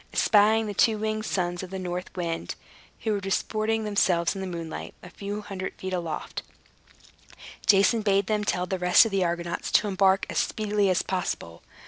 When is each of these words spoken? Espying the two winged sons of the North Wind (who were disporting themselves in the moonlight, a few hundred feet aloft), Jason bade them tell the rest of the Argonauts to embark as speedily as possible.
Espying 0.11 0.65
the 0.65 0.73
two 0.73 0.97
winged 0.97 1.25
sons 1.27 1.61
of 1.61 1.69
the 1.69 1.77
North 1.77 2.17
Wind 2.17 2.55
(who 3.01 3.11
were 3.11 3.21
disporting 3.21 3.83
themselves 3.83 4.33
in 4.33 4.41
the 4.41 4.47
moonlight, 4.47 4.95
a 5.03 5.11
few 5.11 5.41
hundred 5.41 5.75
feet 5.75 5.93
aloft), 5.93 6.41
Jason 7.67 8.01
bade 8.01 8.25
them 8.25 8.43
tell 8.43 8.65
the 8.65 8.79
rest 8.79 9.05
of 9.05 9.11
the 9.11 9.23
Argonauts 9.23 9.71
to 9.73 9.87
embark 9.87 10.25
as 10.27 10.39
speedily 10.39 10.89
as 10.89 11.03
possible. 11.03 11.61